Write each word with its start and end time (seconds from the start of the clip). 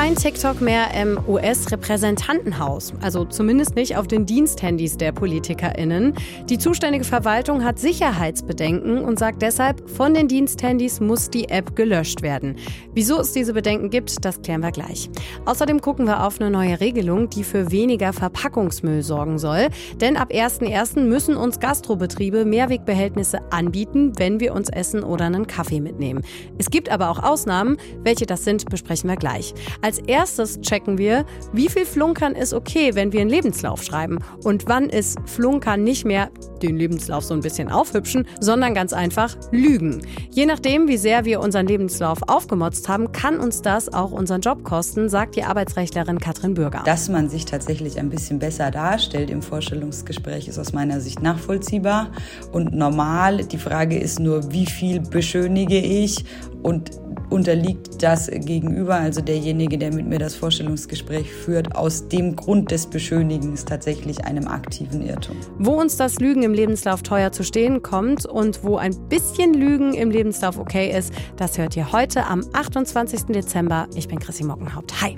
Kein 0.00 0.16
TikTok 0.16 0.62
mehr 0.62 0.94
im 0.98 1.20
US-Repräsentantenhaus, 1.28 2.94
also 3.02 3.26
zumindest 3.26 3.76
nicht 3.76 3.98
auf 3.98 4.08
den 4.08 4.24
Diensthandys 4.24 4.96
der 4.96 5.12
PolitikerInnen. 5.12 6.14
Die 6.48 6.56
zuständige 6.56 7.04
Verwaltung 7.04 7.62
hat 7.62 7.78
Sicherheitsbedenken 7.78 9.04
und 9.04 9.18
sagt 9.18 9.42
deshalb, 9.42 9.90
von 9.90 10.14
den 10.14 10.26
Diensthandys 10.26 11.00
muss 11.00 11.28
die 11.28 11.50
App 11.50 11.76
gelöscht 11.76 12.22
werden. 12.22 12.56
Wieso 12.94 13.20
es 13.20 13.32
diese 13.32 13.52
Bedenken 13.52 13.90
gibt, 13.90 14.24
das 14.24 14.40
klären 14.40 14.62
wir 14.62 14.70
gleich. 14.70 15.10
Außerdem 15.44 15.82
gucken 15.82 16.06
wir 16.06 16.24
auf 16.24 16.40
eine 16.40 16.50
neue 16.50 16.80
Regelung, 16.80 17.28
die 17.28 17.44
für 17.44 17.70
weniger 17.70 18.14
Verpackungsmüll 18.14 19.02
sorgen 19.02 19.38
soll. 19.38 19.68
Denn 20.00 20.16
ab 20.16 20.30
1.1. 20.32 21.00
müssen 21.00 21.36
uns 21.36 21.60
Gastrobetriebe 21.60 22.46
Mehrwegbehältnisse 22.46 23.40
anbieten, 23.52 24.14
wenn 24.16 24.40
wir 24.40 24.54
uns 24.54 24.70
Essen 24.70 25.04
oder 25.04 25.26
einen 25.26 25.46
Kaffee 25.46 25.80
mitnehmen. 25.80 26.22
Es 26.56 26.70
gibt 26.70 26.88
aber 26.88 27.10
auch 27.10 27.22
Ausnahmen. 27.22 27.76
Welche 28.02 28.24
das 28.24 28.44
sind, 28.44 28.64
besprechen 28.70 29.10
wir 29.10 29.16
gleich. 29.16 29.52
Erstes 29.98 30.60
checken 30.60 30.98
wir, 30.98 31.24
wie 31.52 31.68
viel 31.68 31.84
Flunkern 31.84 32.34
ist 32.34 32.52
okay, 32.52 32.94
wenn 32.94 33.12
wir 33.12 33.20
einen 33.20 33.30
Lebenslauf 33.30 33.82
schreiben 33.82 34.18
und 34.44 34.64
wann 34.66 34.88
ist 34.88 35.18
Flunkern 35.26 35.82
nicht 35.82 36.04
mehr 36.04 36.30
den 36.62 36.76
Lebenslauf 36.76 37.24
so 37.24 37.34
ein 37.34 37.40
bisschen 37.40 37.70
aufhübschen, 37.70 38.26
sondern 38.40 38.74
ganz 38.74 38.92
einfach 38.92 39.36
lügen. 39.50 40.02
Je 40.30 40.46
nachdem, 40.46 40.88
wie 40.88 40.96
sehr 40.96 41.24
wir 41.24 41.40
unseren 41.40 41.66
Lebenslauf 41.66 42.18
aufgemotzt 42.28 42.88
haben, 42.88 43.12
kann 43.12 43.40
uns 43.40 43.62
das 43.62 43.92
auch 43.92 44.12
unseren 44.12 44.40
Job 44.40 44.64
kosten, 44.64 45.08
sagt 45.08 45.36
die 45.36 45.44
Arbeitsrechtlerin 45.44 46.18
Katrin 46.18 46.54
Bürger. 46.54 46.82
Dass 46.84 47.08
man 47.08 47.28
sich 47.28 47.44
tatsächlich 47.44 47.98
ein 47.98 48.10
bisschen 48.10 48.38
besser 48.38 48.70
darstellt 48.70 49.30
im 49.30 49.42
Vorstellungsgespräch, 49.42 50.48
ist 50.48 50.58
aus 50.58 50.72
meiner 50.72 51.00
Sicht 51.00 51.22
nachvollziehbar 51.22 52.12
und 52.52 52.74
normal. 52.74 53.44
Die 53.44 53.58
Frage 53.58 53.98
ist 53.98 54.20
nur, 54.20 54.52
wie 54.52 54.66
viel 54.66 55.00
beschönige 55.00 55.78
ich 55.78 56.24
und 56.62 56.90
unterliegt 57.30 58.02
das 58.02 58.28
Gegenüber, 58.30 58.96
also 58.96 59.20
derjenige, 59.20 59.78
der 59.78 59.94
mit 59.94 60.06
mir 60.06 60.18
das 60.18 60.34
Vorstellungsgespräch 60.34 61.32
führt, 61.32 61.74
aus 61.74 62.08
dem 62.08 62.36
Grund 62.36 62.70
des 62.70 62.86
Beschönigens 62.86 63.64
tatsächlich 63.64 64.24
einem 64.24 64.48
aktiven 64.48 65.06
Irrtum. 65.06 65.36
Wo 65.58 65.72
uns 65.72 65.96
das 65.96 66.18
Lügen 66.18 66.42
im 66.42 66.52
Lebenslauf 66.52 67.02
teuer 67.02 67.32
zu 67.32 67.44
stehen 67.44 67.82
kommt 67.82 68.26
und 68.26 68.64
wo 68.64 68.76
ein 68.76 68.94
bisschen 69.08 69.54
Lügen 69.54 69.94
im 69.94 70.10
Lebenslauf 70.10 70.58
okay 70.58 70.96
ist, 70.96 71.12
das 71.36 71.56
hört 71.56 71.76
ihr 71.76 71.92
heute 71.92 72.26
am 72.26 72.44
28. 72.52 73.26
Dezember. 73.26 73.88
Ich 73.94 74.08
bin 74.08 74.18
Chrissy 74.18 74.44
Mockenhaupt. 74.44 75.00
Hi. 75.00 75.14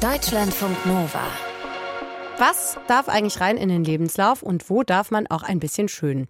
Deutschlandfunk 0.00 0.76
Nova. 0.86 1.22
Was 2.38 2.76
darf 2.86 3.08
eigentlich 3.08 3.40
rein 3.40 3.56
in 3.56 3.70
den 3.70 3.82
Lebenslauf 3.82 4.42
und 4.42 4.68
wo 4.68 4.82
darf 4.82 5.10
man 5.10 5.26
auch 5.26 5.42
ein 5.42 5.58
bisschen 5.58 5.88
schön? 5.88 6.28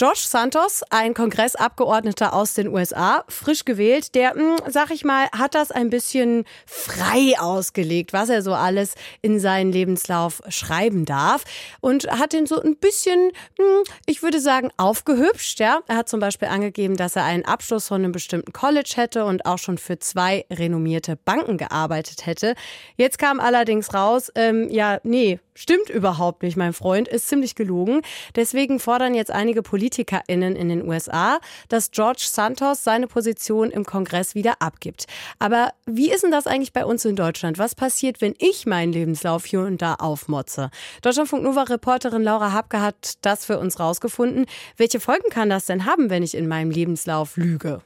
Josh 0.00 0.20
Santos, 0.20 0.82
ein 0.88 1.12
Kongressabgeordneter 1.12 2.32
aus 2.32 2.54
den 2.54 2.68
USA, 2.68 3.22
frisch 3.28 3.66
gewählt, 3.66 4.14
der, 4.14 4.32
hm, 4.32 4.56
sag 4.66 4.90
ich 4.92 5.04
mal, 5.04 5.26
hat 5.36 5.54
das 5.54 5.70
ein 5.70 5.90
bisschen 5.90 6.46
frei 6.64 7.34
ausgelegt, 7.38 8.14
was 8.14 8.30
er 8.30 8.40
so 8.40 8.54
alles 8.54 8.94
in 9.20 9.38
seinen 9.38 9.72
Lebenslauf 9.72 10.40
schreiben 10.48 11.04
darf 11.04 11.44
und 11.82 12.10
hat 12.10 12.32
ihn 12.32 12.46
so 12.46 12.58
ein 12.62 12.76
bisschen, 12.76 13.30
hm, 13.58 13.84
ich 14.06 14.22
würde 14.22 14.40
sagen, 14.40 14.70
aufgehübscht. 14.78 15.60
Ja, 15.60 15.80
er 15.86 15.96
hat 15.96 16.08
zum 16.08 16.18
Beispiel 16.20 16.48
angegeben, 16.48 16.96
dass 16.96 17.14
er 17.14 17.24
einen 17.24 17.44
Abschluss 17.44 17.88
von 17.88 18.02
einem 18.02 18.12
bestimmten 18.12 18.54
College 18.54 18.92
hätte 18.94 19.26
und 19.26 19.44
auch 19.44 19.58
schon 19.58 19.76
für 19.76 19.98
zwei 19.98 20.46
renommierte 20.50 21.16
Banken 21.16 21.58
gearbeitet 21.58 22.24
hätte. 22.24 22.54
Jetzt 22.96 23.18
kam 23.18 23.38
allerdings 23.38 23.92
raus, 23.92 24.32
ähm, 24.34 24.70
ja, 24.70 24.98
nee, 25.02 25.40
stimmt 25.60 25.90
überhaupt 25.90 26.42
nicht, 26.42 26.56
mein 26.56 26.72
Freund, 26.72 27.06
ist 27.08 27.28
ziemlich 27.28 27.54
gelogen. 27.54 28.02
Deswegen 28.34 28.80
fordern 28.80 29.14
jetzt 29.14 29.30
einige 29.30 29.62
Politiker 29.62 29.90
PolitikerInnen 29.90 30.56
in 30.56 30.68
den 30.68 30.86
USA, 30.86 31.38
dass 31.68 31.90
George 31.90 32.22
Santos 32.24 32.84
seine 32.84 33.06
Position 33.06 33.70
im 33.70 33.84
Kongress 33.84 34.34
wieder 34.34 34.54
abgibt. 34.60 35.06
Aber 35.38 35.72
wie 35.86 36.10
ist 36.10 36.22
denn 36.22 36.30
das 36.30 36.46
eigentlich 36.46 36.72
bei 36.72 36.84
uns 36.84 37.04
in 37.04 37.16
Deutschland? 37.16 37.58
Was 37.58 37.74
passiert, 37.74 38.20
wenn 38.20 38.34
ich 38.38 38.66
meinen 38.66 38.92
Lebenslauf 38.92 39.44
hier 39.44 39.60
und 39.60 39.82
da 39.82 39.94
aufmotze? 39.94 40.70
Deutschlandfunk 41.02 41.42
Nova-Reporterin 41.42 42.22
Laura 42.22 42.52
Habke 42.52 42.80
hat 42.80 43.14
das 43.22 43.44
für 43.44 43.58
uns 43.58 43.80
rausgefunden. 43.80 44.46
Welche 44.76 45.00
Folgen 45.00 45.30
kann 45.30 45.50
das 45.50 45.66
denn 45.66 45.86
haben, 45.86 46.10
wenn 46.10 46.22
ich 46.22 46.36
in 46.36 46.48
meinem 46.48 46.70
Lebenslauf 46.70 47.36
lüge? 47.36 47.80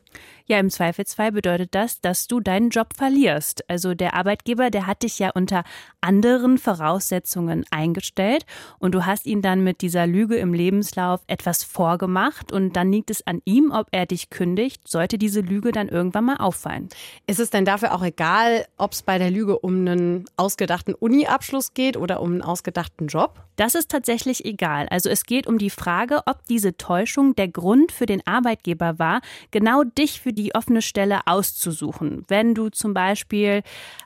Ja, 0.47 0.59
im 0.59 0.69
Zweifelsfall 0.69 1.33
bedeutet 1.33 1.75
das, 1.75 2.01
dass 2.01 2.27
du 2.27 2.41
deinen 2.41 2.69
Job 2.69 2.89
verlierst. 2.97 3.69
Also 3.71 3.95
der 3.95 4.15
Arbeitgeber, 4.15 4.71
der 4.71 4.87
hat 4.87 5.03
dich 5.03 5.19
ja 5.19 5.31
unter 5.31 5.65
anderen 6.03 6.59
Voraussetzungen 6.59 7.65
eingestellt 7.71 8.45
und 8.79 8.95
du 8.95 9.07
hast 9.07 9.25
ihn 9.25 9.41
dann 9.41 9.65
mit 9.65 9.81
dieser 9.81 10.07
Lüge 10.07 10.37
im 10.37 10.53
Lebenslauf 10.53 11.23
etwas 11.29 11.65
vorgemacht 11.65 12.53
und 12.53 12.75
dann 12.77 12.93
liegt 12.93 13.11
es 13.11 13.27
an 13.27 13.41
ihm, 13.47 13.73
ob 13.73 13.87
er 13.91 14.05
dich 14.05 14.29
kündigt, 14.29 14.87
sollte 14.87 15.17
diese 15.17 15.41
Lüge 15.41 15.73
dann 15.73 15.89
irgendwann 15.89 16.27
mal 16.27 16.37
auffallen. 16.37 16.91
Ist 17.27 17.41
es 17.41 17.49
denn 17.49 17.65
dafür 17.65 17.95
auch 17.95 18.03
egal, 18.03 18.67
ob 18.77 18.93
es 18.93 19.03
bei 19.03 19.17
der 19.17 19.31
Lüge 19.31 19.59
um 19.59 19.77
einen 19.77 20.27
ausgedachten 20.37 20.95
Uni-Abschluss 20.95 21.73
geht 21.73 21.97
oder 21.97 22.21
um 22.21 22.33
einen 22.33 22.43
ausgedachten 22.43 23.07
Job? 23.07 23.41
Das 23.57 23.75
ist 23.75 23.91
tatsächlich 23.91 24.45
egal. 24.45 24.89
Also 24.91 25.09
es 25.09 25.25
geht 25.25 25.47
um 25.47 25.59
die 25.59 25.71
Frage, 25.71 26.23
ob 26.27 26.45
diese 26.47 26.77
Täuschung 26.77 27.37
der 27.37 27.49
Grund 27.49 27.93
für 27.93 28.07
den 28.07 28.27
Arbeitgeber 28.27 28.99
war, 28.99 29.21
genau 29.53 29.85
dich 29.85 30.04
für 30.13 30.33
die 30.33 30.55
offene 30.55 30.83
Stelle 30.83 31.21
auszusuchen. 31.27 32.25
Wenn 32.29 32.55
du 32.55 32.69
zum 32.69 32.95
Beispiel 32.95 33.63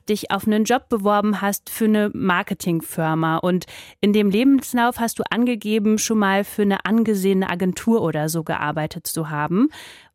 dich 0.09 0.31
auf 0.31 0.47
einen 0.47 0.65
Job 0.65 0.89
beworben 0.89 1.41
hast 1.41 1.71
für 1.71 1.85
eine 1.85 2.11
Marketingfirma 2.15 3.39
und 3.39 3.67
in 4.01 4.13
dem 4.13 4.31
Lebenslauf 4.31 4.99
hast 4.99 5.19
du 5.19 5.25
angegeben, 5.31 5.99
schon 5.99 6.19
mal 6.19 6.45
für 6.45 6.63
eine 6.63 6.85
angesehene 6.85 7.51
Agentur 7.51 8.03
oder 8.03 8.29
so 8.29 8.43
gearbeitet 8.43 9.07
zu 9.07 9.31
haben 9.31 9.69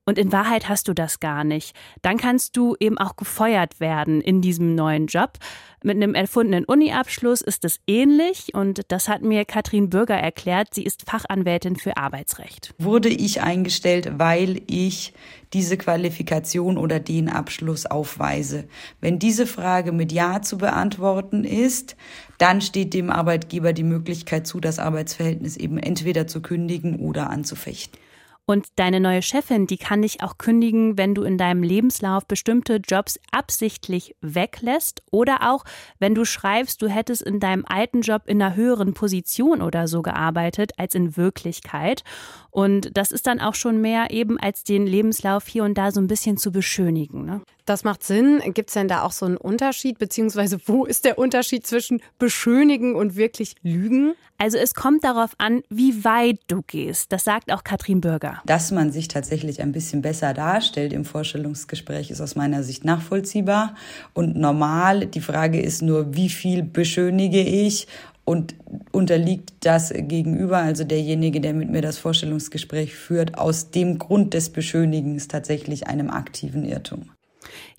und 0.06 0.18
in 0.18 0.32
Wahrheit 0.32 0.68
hast 0.68 0.88
du 0.88 0.94
das 0.94 1.20
gar 1.20 1.44
nicht. 1.44 1.76
Dann 2.02 2.18
kannst 2.18 2.58
du 2.58 2.76
eben 2.80 2.98
auch 2.98 3.16
gefeuert 3.16 3.80
werden 3.80 4.22
in 4.22 4.42
diesem 4.42 4.76
neuen 4.76 5.08
Job. 5.08 5.34
Mit 5.82 5.98
einem 5.98 6.16
erfundenen 6.16 6.66
Uni-Abschluss 6.66 7.42
ist 7.42 7.66
es 7.66 7.80
ähnlich 7.88 8.54
und 8.54 8.82
das 8.90 9.10
hat 9.10 9.22
mir 9.22 9.44
Katrin 9.46 9.90
Bürger 9.90 10.16
erklärt. 10.16 10.74
Sie 10.74 10.84
ist 10.84 11.10
Fachanwältin 11.10 11.76
für 11.76 11.98
Arbeitsrecht. 11.98 12.74
Wurde 12.78 13.10
ich 13.10 13.42
eingestellt, 13.42 14.14
weil 14.18 14.62
ich 14.68 15.14
diese 15.52 15.78
Qualifikation 15.78 16.78
oder 16.78 17.00
den 17.00 17.30
Abschluss 17.30 17.86
aufweise? 17.86 18.66
Wenn 19.02 19.20
diese 19.20 19.46
Frage 19.46 19.92
mit 19.92 20.12
Ja 20.12 20.42
zu 20.42 20.58
beantworten 20.58 21.44
ist, 21.44 21.96
dann 22.38 22.62
steht 22.62 22.94
dem 22.94 23.10
Arbeitgeber 23.10 23.74
die 23.74 23.84
Möglichkeit 23.84 24.48
zu, 24.48 24.60
das 24.60 24.80
Arbeitsverhältnis 24.80 25.58
eben 25.58 25.78
entweder 25.78 26.28
zu 26.28 26.42
kündigen 26.42 26.98
oder 27.00 27.30
anzufechten. 27.30 28.00
Und 28.46 28.68
deine 28.76 29.00
neue 29.00 29.22
Chefin, 29.22 29.68
die 29.68 29.78
kann 29.78 30.02
dich 30.02 30.22
auch 30.22 30.38
kündigen, 30.38 30.98
wenn 30.98 31.16
du 31.16 31.24
in 31.24 31.38
deinem 31.38 31.64
Lebenslauf 31.64 32.26
bestimmte 32.26 32.82
Jobs 32.86 33.18
absichtlich 33.32 34.16
weglässt 34.20 35.02
oder 35.12 35.50
auch, 35.54 35.64
wenn 36.00 36.14
du 36.14 36.26
schreibst, 36.26 36.82
du 36.82 36.90
hättest 36.90 37.22
in 37.22 37.40
deinem 37.40 37.64
alten 37.66 38.02
Job 38.02 38.24
in 38.26 38.42
einer 38.42 38.56
höheren 38.56 38.94
Position 38.94 39.62
oder 39.62 39.88
so 39.88 40.02
gearbeitet 40.02 40.72
als 40.78 40.94
in 40.94 41.16
Wirklichkeit. 41.16 42.04
Und 42.52 42.98
das 42.98 43.12
ist 43.12 43.28
dann 43.28 43.40
auch 43.40 43.56
schon 43.56 43.80
mehr 43.80 44.12
eben 44.12 44.38
als 44.38 44.66
den 44.66 44.86
Lebenslauf 44.86 45.48
hier 45.48 45.64
und 45.64 45.78
da 45.78 45.92
so 45.92 46.02
ein 46.02 46.08
bisschen 46.08 46.36
zu 46.36 46.52
beschönigen. 46.52 47.26
Ne? 47.26 47.42
Das 47.66 47.84
macht 47.84 48.04
Sinn. 48.04 48.42
Gibt 48.54 48.70
es 48.70 48.74
denn 48.74 48.88
da 48.88 49.04
auch 49.04 49.12
so 49.14 49.26
einen 49.26 49.38
Unterschied, 49.38 49.98
beziehungsweise 49.98 50.58
wo 50.66 50.86
ist 50.86 51.06
der 51.06 51.18
Unterschied 51.18 51.66
zwischen 51.66 52.02
beschönigen 52.20 52.96
und 52.96 53.16
wirklich 53.16 53.56
lügen? 53.64 54.14
Also 54.38 54.58
es 54.58 54.74
kommt 54.74 55.06
darauf 55.06 55.32
an, 55.38 55.62
wie 55.70 56.04
weit 56.04 56.40
du 56.48 56.62
gehst. 56.62 57.14
Das 57.14 57.24
sagt 57.24 57.54
auch 57.54 57.64
Katrin 57.64 58.02
Bürger. 58.02 58.42
Dass 58.46 58.72
man 58.72 58.92
sich 58.92 59.08
tatsächlich 59.08 59.62
ein 59.62 59.72
bisschen 59.72 60.02
besser 60.02 60.34
darstellt 60.34 60.92
im 60.92 61.06
Vorstellungsgespräch, 61.06 62.12
ist 62.12 62.20
aus 62.20 62.36
meiner 62.36 62.64
Sicht 62.64 62.84
nachvollziehbar 62.84 63.76
und 64.14 64.36
normal. 64.36 65.06
Die 65.06 65.22
Frage 65.22 65.62
ist 65.62 65.82
nur, 65.82 66.16
wie 66.16 66.30
viel 66.30 66.64
beschönige 66.64 67.42
ich 67.42 67.88
und 68.26 68.56
unterliegt 68.92 69.54
das 69.62 69.94
Gegenüber, 69.96 70.58
also 70.58 70.84
derjenige, 70.84 71.40
der 71.42 71.54
mit 71.54 71.70
mir 71.70 71.82
das 71.82 71.98
Vorstellungsgespräch 71.98 72.96
führt, 72.96 73.38
aus 73.38 73.72
dem 73.72 74.00
Grund 74.00 74.34
des 74.34 74.50
Beschönigens 74.50 75.28
tatsächlich 75.28 75.88
einem 75.88 76.10
aktiven 76.10 76.66
Irrtum. 76.66 77.10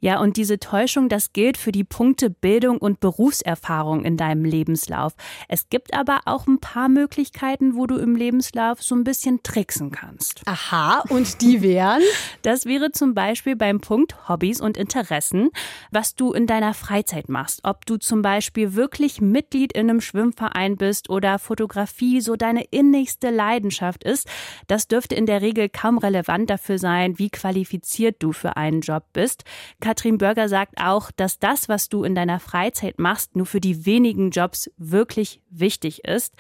Ja, 0.01 0.21
und 0.21 0.37
diese 0.37 0.59
Täuschung, 0.59 1.09
das 1.09 1.33
gilt 1.33 1.57
für 1.57 1.73
die 1.73 1.85
Punkte 1.85 2.31
Bildung 2.31 2.79
und 2.79 3.01
Berufserfahrung 3.01 4.05
in 4.05 4.17
deinem 4.17 4.45
Lebenslauf. 4.45 5.15
Es 5.49 5.69
gibt 5.69 5.95
aber 5.95 6.21
auch 6.27 6.47
ein 6.47 6.61
paar 6.61 6.89
Möglichkeiten, 6.89 7.75
wo 7.75 7.87
du 7.87 7.97
im 7.97 8.17
Lebenslauf 8.17 8.83
so 8.83 8.95
ein 8.95 9.05
bisschen 9.05 9.43
tricksen 9.43 9.91
kannst. 9.91 10.43
Aha, 10.47 11.05
und 11.09 11.41
die 11.41 11.63
wären? 11.63 12.03
Das 12.43 12.67
wäre 12.67 12.93
zum 12.93 13.15
Beispiel 13.15 13.57
beim 13.57 13.81
Punkt 13.81 14.29
Hobbys 14.29 14.61
und 14.61 14.77
Interessen, 14.77 15.51
was 15.91 16.15
du 16.15 16.33
in 16.33 16.47
deiner 16.47 16.75
Freizeit 16.75 17.29
machst. 17.29 17.61
Ob 17.65 17.87
du 17.87 17.97
zum 17.97 18.23
Beispiel 18.23 18.75
wirklich 18.75 19.21
Mitglied 19.21 19.73
in 19.73 19.91
einem 19.91 20.01
Schwimmverein 20.01 20.77
bist 20.77 21.11
oder 21.11 21.39
Fotografie 21.39 22.21
so 22.21 22.37
deine 22.37 22.65
innigste 22.65 23.31
Leidenschaft 23.31 24.05
ist, 24.05 24.29
das 24.67 24.89
dürfte 24.89 25.15
in 25.15 25.27
der 25.27 25.43
Regel 25.43 25.69
kaum 25.69 25.99
relevant 25.99 26.51
dafür 26.51 26.79
sein, 26.79 27.19
wie 27.19 27.31
qualifiziert 27.31 28.17
du 28.21 28.33
für 28.33 28.57
einen 28.57 28.81
Job 28.81 29.05
bist. 29.13 29.45
Katrin 29.81 30.19
Börger 30.19 30.49
sagt 30.49 30.75
auch, 30.79 31.11
dass 31.11 31.39
das, 31.39 31.69
was 31.69 31.89
du 31.89 32.05
in 32.05 32.15
deiner 32.15 32.41
Freizeit 32.41 32.99
machst, 32.99 33.37
nur 33.37 33.47
für 33.47 33.61
die 33.61 33.87
wenigen 33.87 34.31
Jobs 34.31 34.71
wirklich 34.77 35.41
wichtig 35.51 36.05
ist. 36.05 36.35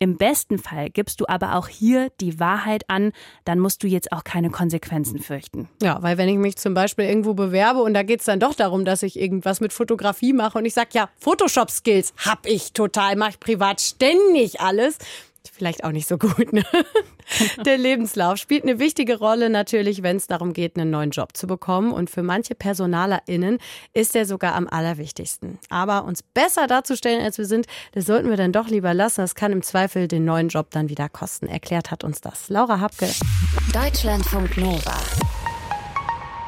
Im 0.00 0.18
besten 0.18 0.58
Fall 0.58 0.90
gibst 0.90 1.20
du 1.20 1.26
aber 1.28 1.54
auch 1.54 1.68
hier 1.68 2.10
die 2.20 2.40
Wahrheit 2.40 2.90
an, 2.90 3.12
dann 3.44 3.58
musst 3.60 3.82
du 3.82 3.86
jetzt 3.86 4.12
auch 4.12 4.24
keine 4.24 4.50
Konsequenzen 4.50 5.20
fürchten. 5.20 5.68
Ja, 5.80 6.02
weil 6.02 6.18
wenn 6.18 6.28
ich 6.28 6.36
mich 6.36 6.56
zum 6.56 6.74
Beispiel 6.74 7.06
irgendwo 7.06 7.32
bewerbe 7.34 7.80
und 7.80 7.94
da 7.94 8.02
geht 8.02 8.20
es 8.20 8.26
dann 8.26 8.40
doch 8.40 8.54
darum, 8.54 8.84
dass 8.84 9.02
ich 9.02 9.18
irgendwas 9.18 9.60
mit 9.60 9.72
Fotografie 9.72 10.32
mache 10.32 10.58
und 10.58 10.66
ich 10.66 10.74
sage, 10.74 10.90
ja, 10.92 11.08
Photoshop-Skills 11.20 12.12
habe 12.18 12.48
ich 12.48 12.72
total, 12.72 13.16
mache 13.16 13.30
ich 13.30 13.40
privat 13.40 13.80
ständig 13.80 14.60
alles, 14.60 14.98
vielleicht 15.52 15.84
auch 15.84 15.92
nicht 15.92 16.08
so 16.08 16.18
gut. 16.18 16.52
Ne? 16.52 16.64
Der 17.64 17.78
Lebenslauf 17.78 18.38
spielt 18.38 18.64
eine 18.64 18.78
wichtige 18.78 19.18
Rolle 19.18 19.50
natürlich, 19.50 20.02
wenn 20.02 20.16
es 20.16 20.26
darum 20.26 20.52
geht, 20.52 20.76
einen 20.76 20.90
neuen 20.90 21.10
Job 21.10 21.36
zu 21.36 21.46
bekommen. 21.46 21.92
Und 21.92 22.10
für 22.10 22.22
manche 22.22 22.54
PersonalerInnen 22.54 23.58
ist 23.92 24.14
er 24.14 24.26
sogar 24.26 24.54
am 24.54 24.68
allerwichtigsten. 24.68 25.58
Aber 25.70 26.04
uns 26.04 26.22
besser 26.22 26.66
darzustellen, 26.66 27.22
als 27.22 27.38
wir 27.38 27.46
sind, 27.46 27.66
das 27.92 28.06
sollten 28.06 28.30
wir 28.30 28.36
dann 28.36 28.52
doch 28.52 28.68
lieber 28.68 28.94
lassen. 28.94 29.22
Das 29.22 29.34
kann 29.34 29.52
im 29.52 29.62
Zweifel 29.62 30.08
den 30.08 30.24
neuen 30.24 30.48
Job 30.48 30.70
dann 30.70 30.88
wieder 30.88 31.08
kosten. 31.08 31.46
Erklärt 31.46 31.90
hat 31.90 32.04
uns 32.04 32.20
das 32.20 32.48
Laura 32.48 32.80
Hapke. 32.80 33.08
Deutschlandfunk 33.72 34.56
Nova. 34.56 34.98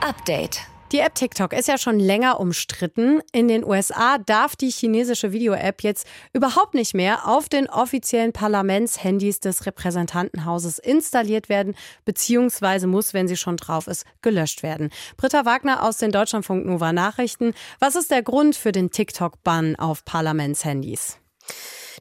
Update. 0.00 0.60
Die 0.92 1.00
App 1.00 1.16
TikTok 1.16 1.52
ist 1.52 1.66
ja 1.66 1.78
schon 1.78 1.98
länger 1.98 2.38
umstritten. 2.38 3.20
In 3.32 3.48
den 3.48 3.64
USA 3.64 4.18
darf 4.18 4.54
die 4.54 4.70
chinesische 4.70 5.32
Video-App 5.32 5.82
jetzt 5.82 6.06
überhaupt 6.32 6.74
nicht 6.74 6.94
mehr 6.94 7.26
auf 7.26 7.48
den 7.48 7.68
offiziellen 7.68 8.32
Parlamentshandys 8.32 9.40
des 9.40 9.66
Repräsentantenhauses 9.66 10.78
installiert 10.78 11.48
werden, 11.48 11.74
beziehungsweise 12.04 12.86
muss, 12.86 13.14
wenn 13.14 13.26
sie 13.26 13.36
schon 13.36 13.56
drauf 13.56 13.88
ist, 13.88 14.04
gelöscht 14.22 14.62
werden. 14.62 14.90
Britta 15.16 15.44
Wagner 15.44 15.82
aus 15.82 15.96
den 15.98 16.12
Deutschlandfunk 16.12 16.64
Nova 16.64 16.92
Nachrichten. 16.92 17.52
Was 17.80 17.96
ist 17.96 18.12
der 18.12 18.22
Grund 18.22 18.54
für 18.54 18.70
den 18.70 18.92
TikTok-Bann 18.92 19.74
auf 19.74 20.04
Parlamentshandys? 20.04 21.18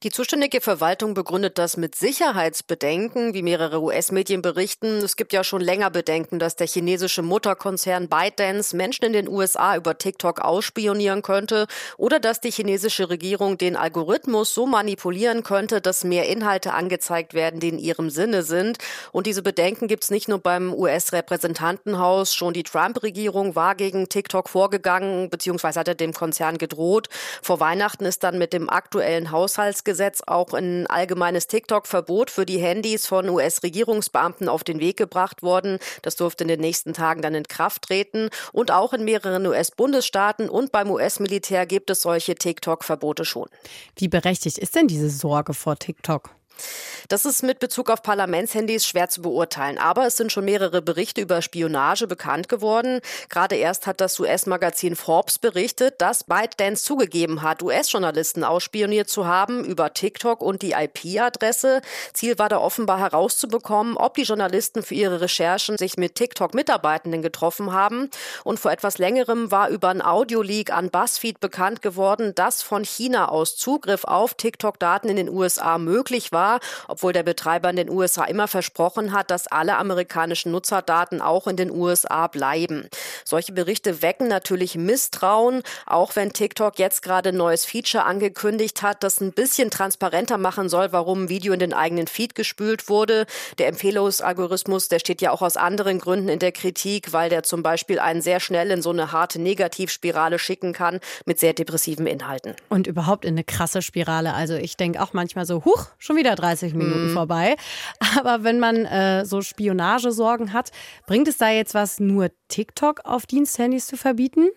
Die 0.03 0.11
zuständige 0.11 0.59
Verwaltung 0.59 1.13
begründet 1.13 1.57
das 1.57 1.77
mit 1.77 1.95
Sicherheitsbedenken, 1.95 3.33
wie 3.33 3.41
mehrere 3.41 3.81
US-Medien 3.81 4.41
berichten. 4.41 4.97
Es 4.97 5.15
gibt 5.15 5.31
ja 5.31 5.41
schon 5.45 5.61
länger 5.61 5.89
Bedenken, 5.89 6.37
dass 6.37 6.57
der 6.57 6.67
chinesische 6.67 7.21
Mutterkonzern 7.21 8.09
ByteDance 8.09 8.75
Menschen 8.75 9.05
in 9.05 9.13
den 9.13 9.29
USA 9.29 9.77
über 9.77 9.97
TikTok 9.97 10.41
ausspionieren 10.41 11.21
könnte 11.21 11.67
oder 11.97 12.19
dass 12.19 12.41
die 12.41 12.51
chinesische 12.51 13.09
Regierung 13.09 13.57
den 13.57 13.77
Algorithmus 13.77 14.53
so 14.53 14.65
manipulieren 14.65 15.43
könnte, 15.43 15.79
dass 15.79 16.03
mehr 16.03 16.27
Inhalte 16.27 16.73
angezeigt 16.73 17.33
werden, 17.33 17.61
die 17.61 17.69
in 17.69 17.79
ihrem 17.79 18.09
Sinne 18.09 18.43
sind. 18.43 18.79
Und 19.13 19.27
diese 19.27 19.43
Bedenken 19.43 19.87
gibt 19.87 20.03
es 20.03 20.11
nicht 20.11 20.27
nur 20.27 20.39
beim 20.39 20.73
US-Repräsentantenhaus. 20.73 22.35
Schon 22.35 22.53
die 22.53 22.63
Trump-Regierung 22.63 23.55
war 23.55 23.75
gegen 23.75 24.09
TikTok 24.09 24.49
vorgegangen, 24.49 25.29
beziehungsweise 25.29 25.79
hatte 25.79 25.95
dem 25.95 26.11
Konzern 26.11 26.57
gedroht. 26.57 27.07
Vor 27.41 27.61
Weihnachten 27.61 28.03
ist 28.03 28.23
dann 28.25 28.37
mit 28.37 28.51
dem 28.51 28.69
aktuellen 28.69 29.31
Haushalts 29.31 29.84
Gesetz 29.85 30.21
auch 30.25 30.53
ein 30.53 30.87
allgemeines 30.87 31.47
TikTok-Verbot 31.47 32.29
für 32.29 32.45
die 32.45 32.57
Handys 32.57 33.07
von 33.07 33.29
US-Regierungsbeamten 33.29 34.49
auf 34.49 34.63
den 34.63 34.79
Weg 34.79 34.97
gebracht 34.97 35.43
worden. 35.43 35.79
Das 36.01 36.15
durfte 36.15 36.43
in 36.43 36.49
den 36.49 36.59
nächsten 36.59 36.93
Tagen 36.93 37.21
dann 37.21 37.35
in 37.35 37.47
Kraft 37.47 37.83
treten. 37.83 38.29
Und 38.51 38.71
auch 38.71 38.93
in 38.93 39.05
mehreren 39.05 39.45
US-Bundesstaaten 39.47 40.49
und 40.49 40.71
beim 40.71 40.91
US-Militär 40.91 41.65
gibt 41.65 41.89
es 41.89 42.01
solche 42.01 42.35
TikTok-Verbote 42.35 43.23
schon. 43.23 43.47
Wie 43.95 44.07
berechtigt 44.07 44.57
ist 44.57 44.75
denn 44.75 44.87
diese 44.87 45.09
Sorge 45.09 45.53
vor 45.53 45.77
TikTok? 45.77 46.31
Das 47.07 47.25
ist 47.25 47.43
mit 47.43 47.59
Bezug 47.59 47.89
auf 47.89 48.01
Parlamentshandys 48.01 48.85
schwer 48.85 49.09
zu 49.09 49.21
beurteilen. 49.21 49.77
Aber 49.77 50.07
es 50.07 50.17
sind 50.17 50.31
schon 50.31 50.45
mehrere 50.45 50.81
Berichte 50.81 51.21
über 51.21 51.41
Spionage 51.41 52.07
bekannt 52.07 52.49
geworden. 52.49 52.99
Gerade 53.29 53.55
erst 53.55 53.85
hat 53.85 54.01
das 54.01 54.19
US-Magazin 54.19 54.95
Forbes 54.95 55.37
berichtet, 55.37 56.01
dass 56.01 56.23
ByteDance 56.23 56.83
zugegeben 56.83 57.41
hat, 57.41 57.61
US-Journalisten 57.61 58.43
ausspioniert 58.43 59.09
zu 59.09 59.27
haben 59.27 59.63
über 59.63 59.93
TikTok 59.93 60.41
und 60.41 60.61
die 60.61 60.71
IP-Adresse. 60.71 61.81
Ziel 62.13 62.39
war 62.39 62.49
da 62.49 62.57
offenbar 62.57 62.99
herauszubekommen, 62.99 63.97
ob 63.97 64.15
die 64.15 64.23
Journalisten 64.23 64.81
für 64.81 64.95
ihre 64.95 65.21
Recherchen 65.21 65.77
sich 65.77 65.97
mit 65.97 66.15
TikTok-Mitarbeitenden 66.15 67.21
getroffen 67.21 67.71
haben. 67.71 68.09
Und 68.43 68.59
vor 68.59 68.71
etwas 68.71 68.97
längerem 68.97 69.51
war 69.51 69.69
über 69.69 69.89
ein 69.89 70.01
Audio-Leak 70.01 70.71
an 70.71 70.89
BuzzFeed 70.89 71.39
bekannt 71.39 71.81
geworden, 71.81 72.33
dass 72.33 72.63
von 72.63 72.83
China 72.83 73.29
aus 73.29 73.57
Zugriff 73.57 74.05
auf 74.05 74.33
TikTok-Daten 74.33 75.09
in 75.09 75.17
den 75.17 75.29
USA 75.29 75.77
möglich 75.77 76.31
war 76.31 76.44
obwohl 76.87 77.13
der 77.13 77.23
Betreiber 77.23 77.69
in 77.69 77.75
den 77.75 77.89
USA 77.89 78.25
immer 78.25 78.47
versprochen 78.47 79.11
hat, 79.11 79.31
dass 79.31 79.47
alle 79.47 79.77
amerikanischen 79.77 80.51
Nutzerdaten 80.51 81.21
auch 81.21 81.47
in 81.47 81.57
den 81.57 81.71
USA 81.71 82.27
bleiben. 82.27 82.87
Solche 83.23 83.53
Berichte 83.53 84.01
wecken 84.01 84.27
natürlich 84.27 84.75
Misstrauen, 84.75 85.63
auch 85.85 86.15
wenn 86.15 86.33
TikTok 86.33 86.79
jetzt 86.79 87.01
gerade 87.01 87.29
ein 87.29 87.37
neues 87.37 87.65
Feature 87.65 88.05
angekündigt 88.05 88.81
hat, 88.81 89.03
das 89.03 89.21
ein 89.21 89.31
bisschen 89.31 89.71
transparenter 89.71 90.37
machen 90.37 90.69
soll, 90.69 90.91
warum 90.91 91.23
ein 91.23 91.29
Video 91.29 91.53
in 91.53 91.59
den 91.59 91.73
eigenen 91.73 92.07
Feed 92.07 92.35
gespült 92.35 92.89
wurde. 92.89 93.25
Der 93.57 93.67
Empfehlungsalgorithmus, 93.67 94.87
der 94.87 94.99
steht 94.99 95.21
ja 95.21 95.31
auch 95.31 95.41
aus 95.41 95.57
anderen 95.57 95.99
Gründen 95.99 96.29
in 96.29 96.39
der 96.39 96.51
Kritik, 96.51 97.13
weil 97.13 97.29
der 97.29 97.43
zum 97.43 97.63
Beispiel 97.63 97.99
einen 97.99 98.21
sehr 98.21 98.39
schnell 98.39 98.71
in 98.71 98.81
so 98.81 98.91
eine 98.91 99.11
harte 99.11 99.41
Negativspirale 99.41 100.39
schicken 100.39 100.73
kann 100.73 100.99
mit 101.25 101.39
sehr 101.39 101.53
depressiven 101.53 102.07
Inhalten. 102.07 102.55
Und 102.69 102.87
überhaupt 102.87 103.25
in 103.25 103.35
eine 103.35 103.43
krasse 103.43 103.81
Spirale. 103.81 104.33
Also 104.33 104.55
ich 104.55 104.77
denke 104.77 105.01
auch 105.01 105.13
manchmal 105.13 105.45
so, 105.45 105.65
huch, 105.65 105.87
schon 105.97 106.17
wieder 106.35 106.47
30 106.47 106.73
Minuten 106.73 107.09
mhm. 107.09 107.13
vorbei. 107.13 107.55
Aber 108.19 108.43
wenn 108.43 108.59
man 108.59 108.85
äh, 108.85 109.25
so 109.25 109.41
Spionagesorgen 109.41 110.53
hat, 110.53 110.71
bringt 111.07 111.27
es 111.27 111.37
da 111.37 111.49
jetzt 111.49 111.73
was, 111.73 111.99
nur 111.99 112.29
TikTok 112.47 113.01
auf 113.05 113.25
Diensthandys 113.25 113.87
zu 113.87 113.97
verbieten? 113.97 114.49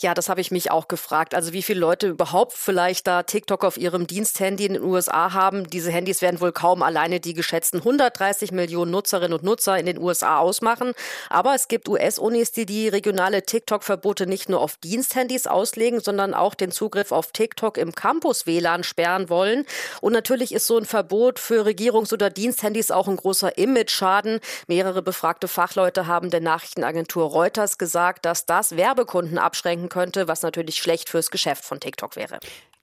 Ja, 0.00 0.14
das 0.14 0.28
habe 0.28 0.40
ich 0.40 0.50
mich 0.50 0.70
auch 0.70 0.88
gefragt. 0.88 1.34
Also 1.34 1.52
wie 1.52 1.62
viele 1.62 1.80
Leute 1.80 2.08
überhaupt 2.08 2.52
vielleicht 2.52 3.06
da 3.06 3.22
TikTok 3.22 3.64
auf 3.64 3.76
ihrem 3.76 4.06
Diensthandy 4.06 4.66
in 4.66 4.72
den 4.74 4.82
USA 4.82 5.32
haben. 5.32 5.68
Diese 5.68 5.90
Handys 5.90 6.22
werden 6.22 6.40
wohl 6.40 6.52
kaum 6.52 6.82
alleine 6.82 7.20
die 7.20 7.34
geschätzten 7.34 7.78
130 7.78 8.52
Millionen 8.52 8.90
Nutzerinnen 8.90 9.34
und 9.34 9.44
Nutzer 9.44 9.78
in 9.78 9.86
den 9.86 9.98
USA 9.98 10.38
ausmachen. 10.38 10.92
Aber 11.28 11.54
es 11.54 11.68
gibt 11.68 11.88
US-Unis, 11.88 12.52
die 12.52 12.66
die 12.66 12.88
regionale 12.88 13.42
TikTok-Verbote 13.42 14.26
nicht 14.26 14.48
nur 14.48 14.60
auf 14.60 14.76
Diensthandys 14.78 15.46
auslegen, 15.46 16.00
sondern 16.00 16.34
auch 16.34 16.54
den 16.54 16.72
Zugriff 16.72 17.12
auf 17.12 17.32
TikTok 17.32 17.76
im 17.76 17.94
Campus-WLAN 17.94 18.82
sperren 18.84 19.28
wollen. 19.28 19.66
Und 20.00 20.14
natürlich 20.14 20.52
ist 20.52 20.66
so 20.66 20.78
ein 20.78 20.86
Verbot 20.86 21.38
für 21.38 21.66
Regierungs- 21.66 22.12
oder 22.12 22.30
Diensthandys 22.30 22.90
auch 22.90 23.08
ein 23.08 23.16
großer 23.16 23.58
Image-Schaden. 23.58 24.40
Mehrere 24.66 25.02
befragte 25.02 25.48
Fachleute 25.48 26.06
haben 26.06 26.30
der 26.30 26.40
Nachrichtenagentur 26.40 27.19
Reuters 27.26 27.78
gesagt, 27.78 28.24
dass 28.24 28.46
das 28.46 28.76
Werbekunden 28.76 29.38
abschränken 29.38 29.88
könnte, 29.88 30.28
was 30.28 30.42
natürlich 30.42 30.76
schlecht 30.76 31.08
fürs 31.08 31.30
Geschäft 31.30 31.64
von 31.64 31.80
TikTok 31.80 32.16
wäre 32.16 32.40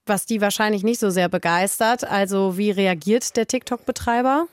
was 0.08 0.26
die 0.26 0.42
wahrscheinlich 0.42 0.84
nicht 0.84 1.00
so 1.00 1.10
sehr 1.10 1.30
begeistert. 1.30 2.04
Also 2.04 2.58
wie 2.58 2.72
reagiert 2.72 3.36
der 3.36 3.48
TikTok-Betreiber? 3.48 4.48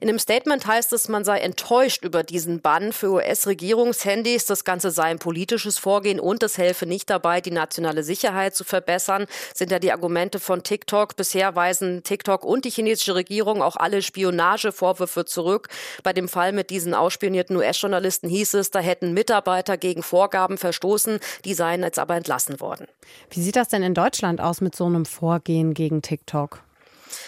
In 0.00 0.08
dem 0.08 0.18
Statement 0.18 0.66
heißt 0.66 0.92
es, 0.92 1.08
man 1.08 1.24
sei 1.24 1.38
enttäuscht 1.38 2.04
über 2.04 2.22
diesen 2.22 2.60
Bann 2.60 2.92
für 2.92 3.10
US-Regierungshandys. 3.10 4.46
Das 4.46 4.64
Ganze 4.64 4.90
sei 4.90 5.04
ein 5.04 5.18
politisches 5.18 5.78
Vorgehen 5.78 6.20
und 6.20 6.42
es 6.42 6.58
helfe 6.58 6.86
nicht 6.86 7.10
dabei, 7.10 7.40
die 7.40 7.50
nationale 7.50 8.02
Sicherheit 8.02 8.54
zu 8.54 8.64
verbessern, 8.64 9.26
sind 9.54 9.70
ja 9.70 9.78
die 9.78 9.92
Argumente 9.92 10.40
von 10.40 10.62
TikTok. 10.62 11.16
Bisher 11.16 11.54
weisen 11.56 12.02
TikTok 12.02 12.44
und 12.44 12.64
die 12.64 12.70
chinesische 12.70 13.14
Regierung 13.14 13.62
auch 13.62 13.76
alle 13.76 14.02
Spionagevorwürfe 14.02 15.24
zurück. 15.24 15.68
Bei 16.02 16.12
dem 16.12 16.28
Fall 16.28 16.52
mit 16.52 16.70
diesen 16.70 16.94
ausspionierten 16.94 17.56
US-Journalisten 17.56 18.28
hieß 18.28 18.54
es, 18.54 18.70
da 18.70 18.80
hätten 18.80 19.12
Mitarbeiter 19.12 19.76
gegen 19.76 20.02
Vorgaben 20.02 20.58
verstoßen, 20.58 21.18
die 21.44 21.54
seien 21.54 21.82
jetzt 21.82 21.98
aber 21.98 22.16
entlassen 22.16 22.60
worden. 22.60 22.86
Wie 23.30 23.42
sieht 23.42 23.56
das 23.56 23.68
denn 23.68 23.82
in 23.82 23.94
Deutschland 23.94 24.40
aus 24.40 24.60
mit 24.60 24.76
so 24.76 24.84
einem 24.84 24.91
Vorgehen 25.04 25.74
gegen 25.74 26.02
TikTok? 26.02 26.62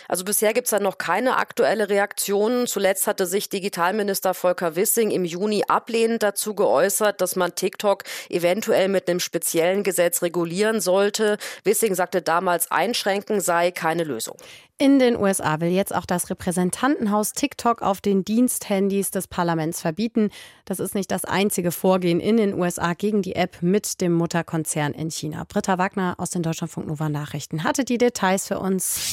Also 0.09 0.25
bisher 0.25 0.53
gibt 0.53 0.67
es 0.67 0.71
da 0.71 0.81
noch 0.81 0.99
keine 0.99 1.37
aktuelle 1.37 1.89
Reaktion. 1.89 2.67
Zuletzt 2.67 3.07
hatte 3.07 3.27
sich 3.27 3.49
Digitalminister 3.49 4.35
Volker 4.35 4.77
Wissing 4.77 5.11
im 5.11 5.25
Juni 5.25 5.65
ablehnend 5.69 6.23
dazu 6.23 6.55
geäußert, 6.55 7.21
dass 7.21 7.37
man 7.37 7.55
TikTok 7.55 8.05
eventuell 8.29 8.89
mit 8.89 9.09
einem 9.09 9.21
speziellen 9.21 9.83
Gesetz 9.83 10.23
regulieren 10.23 10.81
sollte. 10.81 11.39
Wissing 11.65 11.95
sagte 11.95 12.23
damals, 12.23 12.71
einschränken 12.71 13.41
sei 13.41 13.71
keine 13.71 14.05
Lösung. 14.05 14.37
In 14.77 14.99
den 14.99 15.17
USA 15.17 15.61
will 15.61 15.69
jetzt 15.69 15.95
auch 15.95 16.05
das 16.05 16.31
Repräsentantenhaus 16.31 17.33
TikTok 17.33 17.81
auf 17.81 18.01
den 18.01 18.25
Diensthandys 18.25 19.13
des 19.13 19.29
Parlaments 19.29 19.81
verbieten. 19.81 20.31
Das 20.65 20.81
ist 20.81 20.97
nicht 20.97 21.13
das 21.13 21.25
einzige 21.25 21.71
Vorgehen 21.71 22.19
in 22.19 22.37
den 22.37 22.55
USA 22.55 22.95
gegen 22.95 23.23
die 23.23 23.37
App 23.37 23.63
mit 23.63 24.01
dem 24.01 24.13
Mutterkonzern 24.15 24.93
in 24.93 25.13
China. 25.13 25.45
Britta 25.49 25.79
Wagner 25.79 26.17
aus 26.19 26.31
den 26.31 26.43
Deutschlandfunk 26.43 26.89
Nova 26.89 27.09
Nachrichten 27.09 27.63
hatte 27.63 27.85
die 27.85 27.99
Details 27.99 28.49
für 28.49 28.59
uns. 28.59 29.13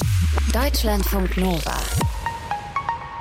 Deutschlandfunk 0.52 1.38
Nova. 1.38 1.78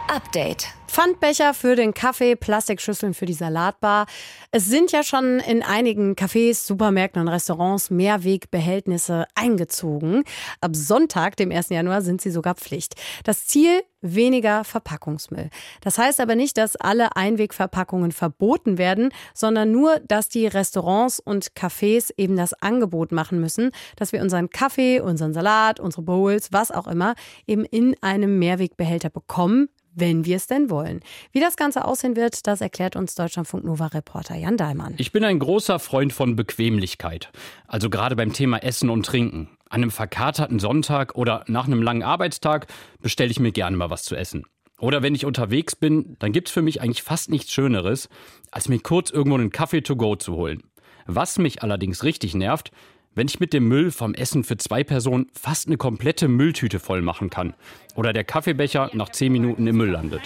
Update. 0.08 0.79
Pfandbecher 0.90 1.54
für 1.54 1.76
den 1.76 1.94
Kaffee, 1.94 2.34
Plastikschüsseln 2.34 3.14
für 3.14 3.24
die 3.24 3.32
Salatbar. 3.32 4.06
Es 4.50 4.66
sind 4.66 4.90
ja 4.90 5.04
schon 5.04 5.38
in 5.38 5.62
einigen 5.62 6.16
Cafés, 6.16 6.66
Supermärkten 6.66 7.22
und 7.22 7.28
Restaurants 7.28 7.90
Mehrwegbehältnisse 7.90 9.26
eingezogen. 9.36 10.24
Ab 10.60 10.74
Sonntag, 10.74 11.36
dem 11.36 11.52
1. 11.52 11.68
Januar, 11.68 12.02
sind 12.02 12.20
sie 12.20 12.32
sogar 12.32 12.56
Pflicht. 12.56 12.96
Das 13.22 13.46
Ziel, 13.46 13.82
weniger 14.00 14.64
Verpackungsmüll. 14.64 15.50
Das 15.80 15.96
heißt 15.96 16.18
aber 16.18 16.34
nicht, 16.34 16.58
dass 16.58 16.74
alle 16.74 17.14
Einwegverpackungen 17.14 18.10
verboten 18.10 18.76
werden, 18.76 19.10
sondern 19.32 19.70
nur, 19.70 20.00
dass 20.00 20.28
die 20.28 20.48
Restaurants 20.48 21.20
und 21.20 21.52
Cafés 21.52 22.10
eben 22.16 22.34
das 22.34 22.52
Angebot 22.54 23.12
machen 23.12 23.40
müssen, 23.40 23.70
dass 23.94 24.12
wir 24.12 24.22
unseren 24.22 24.50
Kaffee, 24.50 24.98
unseren 24.98 25.34
Salat, 25.34 25.78
unsere 25.78 26.02
Bowls, 26.02 26.48
was 26.50 26.72
auch 26.72 26.88
immer, 26.88 27.14
eben 27.46 27.64
in 27.64 27.94
einem 28.00 28.40
Mehrwegbehälter 28.40 29.10
bekommen, 29.10 29.68
wenn 29.94 30.24
wir 30.24 30.36
es 30.36 30.46
denn 30.46 30.70
wollen. 30.70 31.00
Wie 31.32 31.40
das 31.40 31.56
Ganze 31.56 31.84
aussehen 31.84 32.16
wird, 32.16 32.46
das 32.46 32.60
erklärt 32.60 32.96
uns 32.96 33.14
Deutschlandfunk 33.14 33.64
Nova 33.64 33.86
Reporter 33.86 34.36
Jan 34.36 34.56
Daimann. 34.56 34.94
Ich 34.98 35.12
bin 35.12 35.24
ein 35.24 35.38
großer 35.38 35.78
Freund 35.78 36.12
von 36.12 36.36
Bequemlichkeit. 36.36 37.30
Also 37.66 37.90
gerade 37.90 38.16
beim 38.16 38.32
Thema 38.32 38.58
Essen 38.58 38.90
und 38.90 39.06
Trinken. 39.06 39.48
An 39.68 39.82
einem 39.82 39.90
verkaterten 39.90 40.58
Sonntag 40.58 41.14
oder 41.14 41.44
nach 41.46 41.66
einem 41.66 41.82
langen 41.82 42.02
Arbeitstag 42.02 42.66
bestelle 43.00 43.30
ich 43.30 43.40
mir 43.40 43.52
gerne 43.52 43.76
mal 43.76 43.90
was 43.90 44.02
zu 44.02 44.16
essen. 44.16 44.44
Oder 44.80 45.02
wenn 45.02 45.14
ich 45.14 45.26
unterwegs 45.26 45.76
bin, 45.76 46.16
dann 46.18 46.32
gibt 46.32 46.48
es 46.48 46.54
für 46.54 46.62
mich 46.62 46.80
eigentlich 46.80 47.02
fast 47.02 47.30
nichts 47.30 47.52
Schöneres, 47.52 48.08
als 48.50 48.68
mir 48.68 48.80
kurz 48.80 49.10
irgendwo 49.10 49.36
einen 49.36 49.50
Kaffee 49.50 49.82
to 49.82 49.94
go 49.94 50.16
zu 50.16 50.34
holen. 50.34 50.62
Was 51.06 51.38
mich 51.38 51.62
allerdings 51.62 52.02
richtig 52.02 52.34
nervt, 52.34 52.72
wenn 53.14 53.26
ich 53.26 53.40
mit 53.40 53.52
dem 53.52 53.66
Müll 53.66 53.90
vom 53.90 54.14
Essen 54.14 54.44
für 54.44 54.56
zwei 54.56 54.84
Personen 54.84 55.26
fast 55.38 55.66
eine 55.66 55.76
komplette 55.76 56.28
Mülltüte 56.28 56.78
voll 56.78 57.02
machen 57.02 57.28
kann 57.30 57.54
oder 57.96 58.12
der 58.12 58.24
Kaffeebecher 58.24 58.90
nach 58.92 59.08
zehn 59.10 59.32
Minuten 59.32 59.66
im 59.66 59.76
Müll 59.76 59.90
landet. 59.90 60.22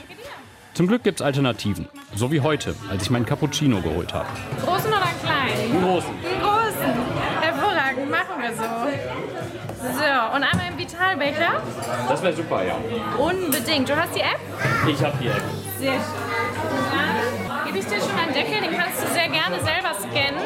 Zum 0.74 0.88
Glück 0.88 1.04
gibt 1.04 1.20
es 1.20 1.24
Alternativen, 1.24 1.88
so 2.14 2.32
wie 2.32 2.40
heute, 2.40 2.74
als 2.90 3.04
ich 3.04 3.10
meinen 3.10 3.26
Cappuccino 3.26 3.80
geholt 3.80 4.12
habe. 4.12 4.28
Großen 4.64 4.88
oder 4.88 5.08
kleinen? 5.22 5.72
Einen 5.72 5.82
großen. 5.82 6.10
Einen 6.10 6.40
großen. 6.42 7.40
Hervorragend, 7.40 8.10
machen 8.10 8.42
wir 8.42 8.52
so. 8.54 8.64
So, 9.84 10.36
und 10.36 10.42
einmal 10.42 10.72
im 10.72 10.78
Vitalbecher? 10.78 11.62
Das 12.08 12.22
wäre 12.22 12.34
super, 12.34 12.64
ja. 12.64 12.76
Unbedingt. 13.18 13.88
Du 13.88 13.96
hast 13.96 14.14
die 14.14 14.20
App? 14.20 14.40
Ich 14.88 15.02
habe 15.02 15.16
die 15.20 15.28
App. 15.28 15.42
Sehr 15.78 15.92
schön. 15.92 16.34
Dann 17.48 17.66
gebe 17.66 17.78
ich 17.78 17.84
dir 17.86 18.00
schon 18.00 18.18
einen 18.18 18.32
Deckel, 18.32 18.60
den 18.60 18.76
kannst 18.76 18.83
gerne 19.44 19.64
selber 19.64 19.94
scannen. 19.94 20.42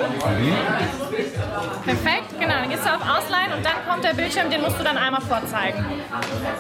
Perfekt, 1.84 2.40
genau. 2.40 2.54
Dann 2.54 2.70
gehst 2.70 2.84
du 2.84 2.90
auf 2.90 3.00
Ausleihen 3.00 3.52
und 3.56 3.64
dann 3.64 3.74
kommt 3.88 4.04
der 4.04 4.14
Bildschirm, 4.14 4.50
den 4.50 4.62
musst 4.62 4.78
du 4.78 4.84
dann 4.84 4.96
einmal 4.96 5.20
vorzeigen. 5.20 5.84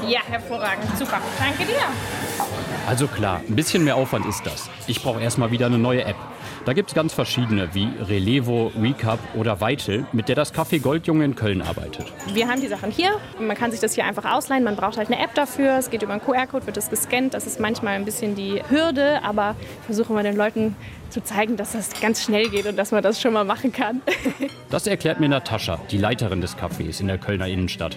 Ja, 0.06 0.20
hervorragend. 0.28 0.96
Super. 0.98 1.20
Danke 1.38 1.64
dir. 1.64 1.80
Also 2.86 3.06
klar, 3.06 3.40
ein 3.46 3.56
bisschen 3.56 3.84
mehr 3.84 3.96
Aufwand 3.96 4.26
ist 4.26 4.44
das. 4.46 4.70
Ich 4.86 5.02
brauche 5.02 5.20
erstmal 5.20 5.50
wieder 5.50 5.66
eine 5.66 5.78
neue 5.78 6.04
App. 6.04 6.16
Da 6.68 6.74
gibt 6.74 6.90
es 6.90 6.94
ganz 6.94 7.14
verschiedene, 7.14 7.74
wie 7.74 7.88
Relevo, 7.98 8.70
Recap 8.78 9.18
oder 9.34 9.58
Vital, 9.58 10.04
mit 10.12 10.28
der 10.28 10.36
das 10.36 10.52
Café 10.52 10.78
Goldjunge 10.78 11.24
in 11.24 11.34
Köln 11.34 11.62
arbeitet. 11.62 12.12
Wir 12.34 12.46
haben 12.46 12.60
die 12.60 12.68
Sachen 12.68 12.90
hier. 12.90 13.12
Man 13.40 13.56
kann 13.56 13.70
sich 13.70 13.80
das 13.80 13.94
hier 13.94 14.04
einfach 14.04 14.30
ausleihen. 14.30 14.64
Man 14.64 14.76
braucht 14.76 14.98
halt 14.98 15.10
eine 15.10 15.18
App 15.18 15.32
dafür. 15.34 15.78
Es 15.78 15.88
geht 15.88 16.02
über 16.02 16.12
einen 16.12 16.20
QR-Code, 16.20 16.66
wird 16.66 16.76
das 16.76 16.90
gescannt. 16.90 17.32
Das 17.32 17.46
ist 17.46 17.58
manchmal 17.58 17.94
ein 17.94 18.04
bisschen 18.04 18.34
die 18.34 18.62
Hürde, 18.68 19.24
aber 19.24 19.56
versuchen 19.86 20.14
wir 20.14 20.22
den 20.22 20.36
Leuten 20.36 20.76
zu 21.08 21.24
zeigen, 21.24 21.56
dass 21.56 21.72
das 21.72 21.98
ganz 22.02 22.22
schnell 22.22 22.50
geht 22.50 22.66
und 22.66 22.76
dass 22.76 22.90
man 22.90 23.02
das 23.02 23.18
schon 23.18 23.32
mal 23.32 23.46
machen 23.46 23.72
kann. 23.72 24.02
das 24.68 24.86
erklärt 24.86 25.20
mir 25.20 25.30
Natascha, 25.30 25.80
die 25.90 25.96
Leiterin 25.96 26.42
des 26.42 26.54
Cafés 26.58 27.00
in 27.00 27.06
der 27.06 27.16
Kölner 27.16 27.48
Innenstadt. 27.48 27.96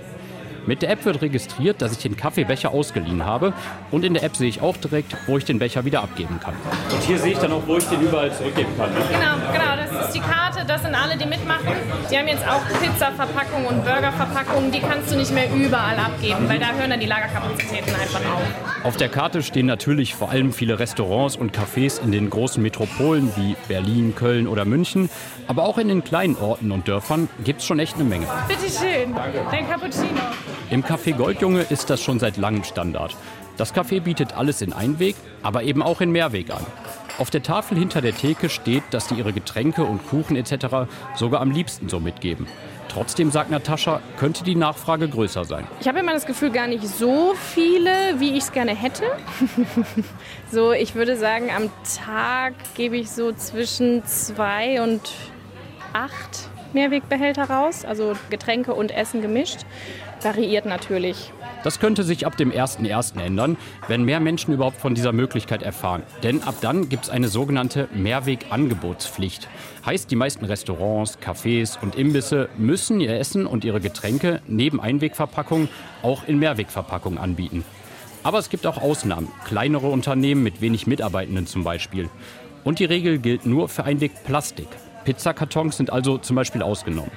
Mit 0.67 0.81
der 0.81 0.91
App 0.91 1.05
wird 1.05 1.21
registriert, 1.21 1.81
dass 1.81 1.91
ich 1.91 1.97
den 1.99 2.15
Kaffeebecher 2.15 2.71
ausgeliehen 2.71 3.25
habe 3.25 3.53
und 3.89 4.05
in 4.05 4.13
der 4.13 4.23
App 4.23 4.35
sehe 4.35 4.47
ich 4.47 4.61
auch 4.61 4.77
direkt, 4.77 5.15
wo 5.27 5.37
ich 5.37 5.45
den 5.45 5.59
Becher 5.59 5.85
wieder 5.85 6.03
abgeben 6.03 6.39
kann. 6.43 6.53
Und 6.91 7.01
hier 7.03 7.17
sehe 7.17 7.33
ich 7.33 7.39
dann 7.39 7.51
auch, 7.51 7.63
wo 7.65 7.77
ich 7.77 7.85
den 7.85 8.01
überall 8.01 8.31
zurückgeben 8.31 8.69
kann. 8.77 8.93
Ne? 8.93 8.99
Genau, 9.09 9.51
genau, 9.51 9.90
ist 10.05 10.13
die 10.13 10.19
Karte, 10.19 10.65
das 10.65 10.81
sind 10.81 10.95
alle, 10.95 11.17
die 11.17 11.25
mitmachen. 11.25 11.67
Die 12.09 12.17
haben 12.17 12.27
jetzt 12.27 12.47
auch 12.47 12.61
Pizza-Verpackungen 12.81 13.67
und 13.67 13.83
Burger-Verpackungen, 13.83 14.71
die 14.71 14.79
kannst 14.79 15.11
du 15.11 15.15
nicht 15.15 15.31
mehr 15.31 15.51
überall 15.53 15.97
abgeben, 15.97 16.47
weil 16.47 16.59
da 16.59 16.71
hören 16.71 16.89
dann 16.89 16.99
die 16.99 17.05
Lagerkapazitäten 17.05 17.93
einfach 17.93 18.19
auf. 18.19 18.85
Auf 18.85 18.97
der 18.97 19.09
Karte 19.09 19.43
stehen 19.43 19.65
natürlich 19.65 20.15
vor 20.15 20.31
allem 20.31 20.53
viele 20.53 20.79
Restaurants 20.79 21.35
und 21.35 21.55
Cafés 21.55 22.01
in 22.01 22.11
den 22.11 22.29
großen 22.29 22.61
Metropolen 22.61 23.31
wie 23.35 23.55
Berlin, 23.67 24.15
Köln 24.15 24.47
oder 24.47 24.65
München, 24.65 25.09
aber 25.47 25.63
auch 25.63 25.77
in 25.77 25.87
den 25.87 26.03
kleinen 26.03 26.35
Orten 26.37 26.71
und 26.71 26.87
Dörfern 26.87 27.29
gibt 27.43 27.61
es 27.61 27.67
schon 27.67 27.79
echt 27.79 27.95
eine 27.95 28.05
Menge. 28.05 28.27
Bitte 28.47 28.71
schön, 28.71 29.15
dein 29.51 29.69
Cappuccino. 29.69 30.21
Im 30.69 30.83
Café 30.83 31.13
Goldjunge 31.13 31.61
ist 31.69 31.89
das 31.89 32.01
schon 32.01 32.19
seit 32.19 32.37
langem 32.37 32.63
Standard. 32.63 33.15
Das 33.57 33.75
Café 33.75 34.01
bietet 34.01 34.35
alles 34.35 34.61
in 34.61 34.73
Einweg, 34.73 35.15
aber 35.43 35.63
eben 35.63 35.83
auch 35.83 36.01
in 36.01 36.11
Mehrweg 36.11 36.49
an. 36.51 36.65
Auf 37.21 37.29
der 37.29 37.43
Tafel 37.43 37.77
hinter 37.77 38.01
der 38.01 38.17
Theke 38.17 38.49
steht, 38.49 38.81
dass 38.89 39.07
sie 39.07 39.13
ihre 39.13 39.31
Getränke 39.31 39.83
und 39.83 40.03
Kuchen 40.07 40.35
etc. 40.35 40.89
sogar 41.15 41.41
am 41.41 41.51
liebsten 41.51 41.87
so 41.87 41.99
mitgeben. 41.99 42.47
Trotzdem, 42.89 43.29
sagt 43.29 43.51
Natascha, 43.51 44.01
könnte 44.17 44.43
die 44.43 44.55
Nachfrage 44.55 45.07
größer 45.07 45.45
sein. 45.45 45.67
Ich 45.79 45.87
habe 45.87 45.99
immer 45.99 46.13
das 46.13 46.25
Gefühl, 46.25 46.49
gar 46.49 46.65
nicht 46.65 46.83
so 46.83 47.35
viele, 47.35 47.91
wie 48.17 48.31
ich 48.31 48.45
es 48.45 48.51
gerne 48.51 48.75
hätte. 48.75 49.03
so, 50.51 50.71
ich 50.71 50.95
würde 50.95 51.15
sagen, 51.15 51.51
am 51.55 51.69
Tag 52.03 52.55
gebe 52.73 52.97
ich 52.97 53.11
so 53.11 53.31
zwischen 53.33 54.03
zwei 54.03 54.81
und 54.81 55.11
acht 55.93 56.49
Mehrwegbehälter 56.73 57.49
raus, 57.49 57.85
also 57.85 58.13
Getränke 58.29 58.73
und 58.73 58.91
Essen 58.91 59.21
gemischt. 59.21 59.59
Variiert 60.21 60.65
natürlich. 60.65 61.31
Das 61.63 61.79
könnte 61.79 62.03
sich 62.03 62.25
ab 62.25 62.37
dem 62.37 62.51
1.1. 62.51 63.21
ändern, 63.21 63.57
wenn 63.87 64.03
mehr 64.03 64.19
Menschen 64.19 64.53
überhaupt 64.53 64.81
von 64.81 64.95
dieser 64.95 65.11
Möglichkeit 65.11 65.61
erfahren. 65.61 66.03
Denn 66.23 66.41
ab 66.43 66.55
dann 66.61 66.89
gibt 66.89 67.05
es 67.05 67.09
eine 67.09 67.27
sogenannte 67.27 67.87
Mehrwegangebotspflicht. 67.93 69.47
Heißt, 69.85 70.09
die 70.09 70.15
meisten 70.15 70.45
Restaurants, 70.45 71.19
Cafés 71.19 71.77
und 71.81 71.95
Imbisse 71.95 72.49
müssen 72.57 72.99
ihr 72.99 73.17
Essen 73.17 73.45
und 73.45 73.63
ihre 73.63 73.79
Getränke 73.79 74.41
neben 74.47 74.81
Einwegverpackungen 74.81 75.69
auch 76.01 76.27
in 76.27 76.39
Mehrwegverpackungen 76.39 77.19
anbieten. 77.19 77.63
Aber 78.23 78.39
es 78.39 78.49
gibt 78.49 78.67
auch 78.67 78.77
Ausnahmen, 78.79 79.29
kleinere 79.45 79.87
Unternehmen 79.87 80.43
mit 80.43 80.61
wenig 80.61 80.85
Mitarbeitenden 80.87 81.47
zum 81.47 81.63
Beispiel. 81.63 82.09
Und 82.63 82.79
die 82.79 82.85
Regel 82.85 83.17
gilt 83.17 83.45
nur 83.45 83.69
für 83.69 83.83
Einwegplastik. 83.83 84.67
Pizzakartons 85.03 85.77
sind 85.77 85.91
also 85.91 86.17
zum 86.17 86.35
Beispiel 86.35 86.61
ausgenommen. 86.61 87.11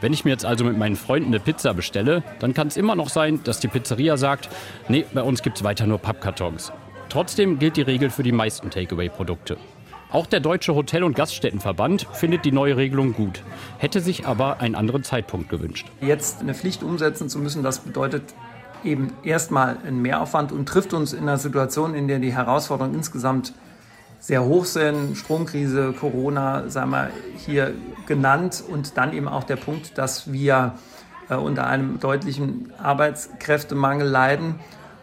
Wenn 0.00 0.12
ich 0.12 0.24
mir 0.24 0.32
jetzt 0.32 0.44
also 0.44 0.64
mit 0.64 0.76
meinen 0.76 0.96
Freunden 0.96 1.28
eine 1.28 1.40
Pizza 1.40 1.72
bestelle, 1.72 2.22
dann 2.38 2.52
kann 2.52 2.68
es 2.68 2.76
immer 2.76 2.94
noch 2.94 3.08
sein, 3.08 3.40
dass 3.44 3.60
die 3.60 3.68
Pizzeria 3.68 4.16
sagt, 4.16 4.48
nee, 4.88 5.06
bei 5.14 5.22
uns 5.22 5.42
gibt 5.42 5.56
es 5.56 5.64
weiter 5.64 5.86
nur 5.86 5.98
Pappkartons. 5.98 6.72
Trotzdem 7.08 7.58
gilt 7.58 7.76
die 7.76 7.82
Regel 7.82 8.10
für 8.10 8.22
die 8.22 8.32
meisten 8.32 8.70
Takeaway-Produkte. 8.70 9.56
Auch 10.10 10.26
der 10.26 10.40
Deutsche 10.40 10.74
Hotel- 10.74 11.04
und 11.04 11.16
Gaststättenverband 11.16 12.06
findet 12.12 12.44
die 12.44 12.52
neue 12.52 12.76
Regelung 12.76 13.14
gut, 13.14 13.42
hätte 13.78 14.00
sich 14.00 14.26
aber 14.26 14.60
einen 14.60 14.74
anderen 14.74 15.02
Zeitpunkt 15.02 15.48
gewünscht. 15.48 15.86
Jetzt 16.00 16.40
eine 16.40 16.54
Pflicht 16.54 16.82
umsetzen 16.82 17.28
zu 17.28 17.38
müssen, 17.38 17.62
das 17.62 17.80
bedeutet 17.80 18.34
eben 18.84 19.12
erstmal 19.22 19.78
einen 19.86 20.02
Mehraufwand 20.02 20.52
und 20.52 20.68
trifft 20.68 20.92
uns 20.92 21.12
in 21.12 21.22
einer 21.22 21.38
Situation, 21.38 21.94
in 21.94 22.06
der 22.06 22.18
die 22.18 22.32
Herausforderungen 22.32 22.94
insgesamt 22.94 23.54
sehr 24.24 24.42
hoch 24.42 24.64
sind, 24.64 25.18
Stromkrise, 25.18 25.92
Corona, 25.92 26.70
sagen 26.70 26.92
wir 26.92 27.10
hier 27.36 27.74
genannt 28.06 28.64
und 28.66 28.96
dann 28.96 29.12
eben 29.12 29.28
auch 29.28 29.44
der 29.44 29.56
Punkt, 29.56 29.98
dass 29.98 30.32
wir 30.32 30.76
äh, 31.28 31.34
unter 31.34 31.66
einem 31.66 32.00
deutlichen 32.00 32.72
Arbeitskräftemangel 32.82 34.08
leiden. 34.08 34.54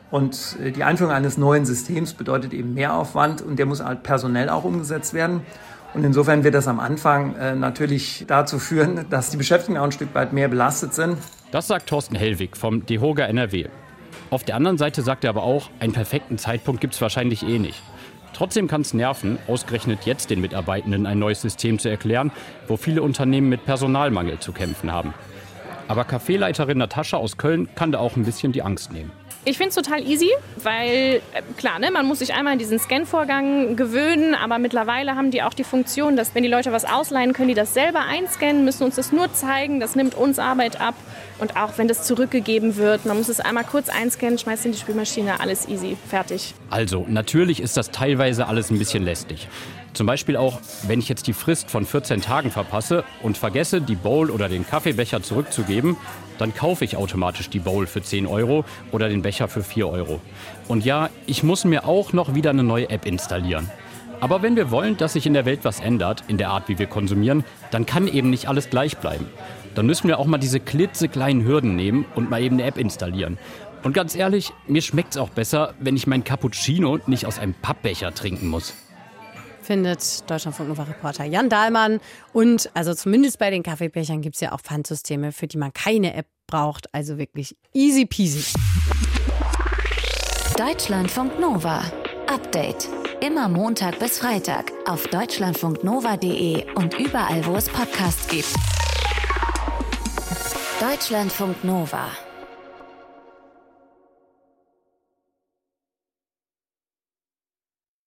Und 0.10 0.58
äh, 0.60 0.72
die 0.72 0.84
Einführung 0.84 1.14
eines 1.14 1.38
neuen 1.38 1.66
Systems 1.66 2.16
bedeutet 2.16 2.52
eben 2.52 2.74
Mehraufwand 2.74 3.44
und 3.44 3.60
der 3.60 3.68
muss 3.68 3.84
halt 3.84 4.02
personell 4.02 4.50
auch 4.50 4.64
umgesetzt 4.64 5.14
werden. 5.14 5.42
Und 5.94 6.04
insofern 6.04 6.44
wird 6.44 6.56
das 6.56 6.68
am 6.68 6.80
Anfang 6.80 7.36
äh, 7.36 7.54
natürlich 7.54 8.26
dazu 8.28 8.58
führen, 8.58 9.06
dass 9.12 9.30
die 9.30 9.38
Beschäftigten 9.38 9.78
auch 9.78 9.86
ein 9.86 9.92
Stück 9.92 10.16
weit 10.16 10.34
mehr 10.34 10.48
belastet 10.48 10.96
sind. 10.96 11.20
Das 11.52 11.68
sagt 11.68 11.88
Thorsten 11.88 12.16
Hellwig 12.16 12.58
vom 12.58 12.88
DEHOGA 12.88 13.26
NRW. 13.26 13.68
Auf 14.32 14.44
der 14.44 14.56
anderen 14.56 14.80
Seite 14.80 15.04
sagt 15.04 15.26
er 15.26 15.30
aber 15.30 15.44
auch, 15.44 15.70
einen 15.80 15.94
perfekten 15.94 16.40
Zeitpunkt 16.40 16.82
gibt 16.82 16.96
es 16.96 17.02
wahrscheinlich 17.02 17.44
eh 17.44 17.60
nicht. 17.60 17.84
Trotzdem 18.34 18.68
kann 18.68 18.82
es 18.82 18.94
nerven, 18.94 19.38
ausgerechnet 19.48 20.06
jetzt 20.06 20.30
den 20.30 20.42
Mitarbeitenden 20.42 21.06
ein 21.06 21.20
neues 21.20 21.42
System 21.42 21.80
zu 21.80 21.90
erklären, 21.90 22.32
wo 22.68 22.78
viele 22.78 23.02
Unternehmen 23.02 23.50
mit 23.50 23.66
Personalmangel 23.66 24.40
zu 24.40 24.52
kämpfen 24.52 24.92
haben. 24.92 25.14
Aber 25.88 26.06
Kaffeeleiterin 26.06 26.78
Natascha 26.78 27.18
aus 27.18 27.38
Köln 27.38 27.68
kann 27.76 27.92
da 27.92 28.00
auch 28.00 28.16
ein 28.16 28.24
bisschen 28.24 28.52
die 28.52 28.62
Angst 28.62 28.94
nehmen. 28.94 29.12
Ich 29.44 29.58
finde 29.58 29.70
es 29.70 29.76
total 29.76 30.08
easy, 30.08 30.30
weil 30.58 31.20
äh, 31.34 31.42
klar, 31.58 31.80
ne, 31.80 31.90
man 31.90 32.06
muss 32.06 32.20
sich 32.20 32.36
einmal 32.36 32.54
an 32.54 32.60
diesen 32.60 32.78
Scan-Vorgang 32.78 33.76
gewöhnen, 33.76 34.36
aber 34.36 34.60
mittlerweile 34.60 35.16
haben 35.16 35.32
die 35.32 35.42
auch 35.42 35.56
die 35.56 35.64
Funktion, 35.64 36.16
dass 36.16 36.36
wenn 36.36 36.44
die 36.44 36.50
Leute 36.50 36.72
was 36.72 36.86
ausleihen, 36.86 37.34
können 37.34 37.48
die 37.48 37.56
das 37.56 37.74
selber 37.74 38.02
einscannen, 38.02 38.64
müssen 38.66 38.84
uns 38.84 38.98
das 38.98 39.12
nur 39.12 39.34
zeigen, 39.34 39.80
das 39.80 39.96
nimmt 39.96 40.14
uns 40.14 40.38
Arbeit 40.38 40.80
ab 40.80 40.94
Und 41.42 41.58
auch 41.58 41.78
wenn 41.78 41.88
das 41.88 42.04
zurückgegeben 42.04 42.78
wird, 42.78 43.06
man 43.08 43.18
muss 43.18 43.28
es 43.28 43.40
einmal 43.40 43.64
kurz 43.64 43.90
einscannen, 43.90 44.38
schmeißt 44.38 44.68
in 44.68 44.74
die 44.74 44.78
Spülmaschine, 44.78 45.40
alles 45.40 45.68
easy, 45.68 45.98
fertig. 46.08 46.54
Also, 46.70 47.08
natürlich 47.10 47.64
ist 47.64 47.76
das 47.78 47.90
teilweise 47.90 48.46
alles 48.46 48.70
ein 48.70 48.78
bisschen 48.78 49.04
lästig. 49.04 49.48
Zum 49.94 50.06
Beispiel 50.06 50.38
auch, 50.38 50.60
wenn 50.84 51.00
ich 51.00 51.10
jetzt 51.10 51.26
die 51.26 51.34
Frist 51.34 51.72
von 51.72 51.88
14 51.88 52.22
Tagen 52.22 52.52
verpasse 52.52 53.04
und 53.24 53.40
vergesse, 53.40 53.82
die 53.82 53.96
Bowl 53.96 54.30
oder 54.30 54.50
den 54.50 54.68
Kaffeebecher 54.68 55.24
zurückzugeben, 55.24 55.98
dann 56.38 56.54
kaufe 56.54 56.86
ich 56.86 56.96
automatisch 56.96 57.50
die 57.50 57.60
Bowl 57.60 57.88
für 57.88 58.04
10 58.04 58.28
Euro 58.28 58.64
oder 58.92 59.10
den 59.10 59.24
Becher 59.24 59.48
für 59.48 59.64
4 59.64 59.90
Euro. 59.90 60.22
Und 60.68 60.86
ja, 60.86 61.10
ich 61.26 61.42
muss 61.42 61.66
mir 61.66 61.86
auch 61.86 62.14
noch 62.14 62.36
wieder 62.36 62.52
eine 62.52 62.64
neue 62.64 62.90
App 62.92 63.08
installieren. 63.08 63.68
Aber 64.20 64.44
wenn 64.44 64.56
wir 64.56 64.70
wollen, 64.70 64.98
dass 64.98 65.14
sich 65.14 65.26
in 65.26 65.34
der 65.34 65.46
Welt 65.46 65.62
was 65.64 65.80
ändert, 65.80 66.24
in 66.28 66.38
der 66.38 66.50
Art, 66.50 66.70
wie 66.70 66.78
wir 66.78 66.86
konsumieren, 66.86 67.44
dann 67.72 67.88
kann 67.88 68.08
eben 68.08 68.30
nicht 68.30 68.48
alles 68.48 68.70
gleich 68.70 68.98
bleiben. 68.98 69.26
Dann 69.76 69.86
müssen 69.86 70.08
wir 70.08 70.20
auch 70.20 70.26
mal 70.26 70.38
diese 70.38 70.60
klitzekleinen 70.60 71.46
Hürden 71.46 71.76
nehmen 71.76 72.06
und 72.16 72.30
mal 72.30 72.42
eben 72.42 72.56
eine 72.56 72.64
App 72.64 72.78
installieren. 72.78 73.38
Und 73.84 73.94
ganz 73.94 74.16
ehrlich, 74.16 74.52
mir 74.68 74.82
schmeckt 74.82 75.12
es 75.12 75.18
auch 75.18 75.30
besser, 75.30 75.74
wenn 75.80 75.96
ich 75.96 76.08
meinen 76.08 76.24
Cappuccino 76.24 77.00
nicht 77.08 77.26
aus 77.26 77.40
einem 77.40 77.54
Pappbecher 77.54 78.14
trinken 78.14 78.48
muss 78.48 78.74
findet 79.72 80.30
Deutschlandfunk 80.30 80.68
Nova 80.68 80.84
Reporter 80.84 81.24
Jan 81.24 81.48
Dahlmann. 81.48 82.02
Und 82.34 82.70
also 82.74 82.94
zumindest 82.94 83.40
bei 83.40 83.50
den 83.50 83.64
Kaffeebechern 83.64 84.22
gibt 84.22 84.36
es 84.36 84.42
ja 84.42 84.52
auch 84.52 84.60
Pfandsysteme, 84.60 85.32
für 85.32 85.48
die 85.48 85.58
man 85.58 85.72
keine 85.72 86.14
App 86.14 86.28
braucht. 86.46 86.94
Also 86.94 87.18
wirklich 87.18 87.56
easy 87.74 88.06
peasy. 88.06 88.54
Deutschlandfunk 90.58 91.40
Nova. 91.40 91.84
Update. 92.28 92.90
Immer 93.26 93.48
Montag 93.48 93.98
bis 94.00 94.20
Freitag 94.20 94.74
auf 94.86 95.08
deutschlandfunknova.de 95.08 96.74
und 96.76 97.00
überall, 97.00 97.46
wo 97.46 97.56
es 97.56 97.70
Podcasts 97.70 98.28
gibt. 98.28 98.54
Deutschlandfunk 100.82 101.64
Nova. 101.64 102.31